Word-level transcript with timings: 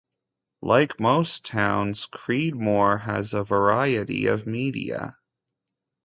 Like 0.63 0.99
most 0.99 1.45
towns, 1.45 2.07
Creedmoor 2.07 3.01
has 3.01 3.33
a 3.35 3.43
variety 3.43 4.25
of 4.25 4.47
media. 4.47 5.15